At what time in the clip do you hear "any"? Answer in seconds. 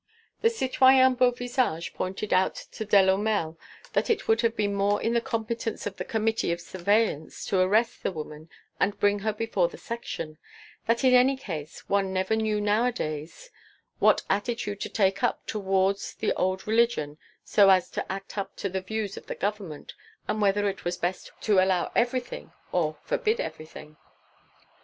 11.13-11.37